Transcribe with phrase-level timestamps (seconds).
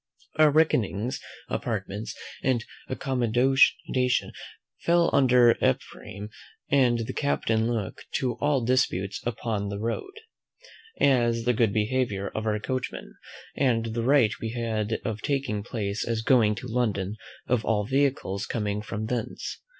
[0.37, 4.31] Our reckonings, apartments, and accommodation,
[4.79, 6.31] fell under Ephraim;
[6.71, 10.11] and the captain looked to all disputes upon the road,
[10.99, 13.13] as the good behaviour of our coachman,
[13.55, 17.15] and the right we had of taking place as going to London
[17.45, 19.61] of all vehicles coming from thence.